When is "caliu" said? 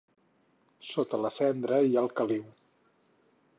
2.21-2.51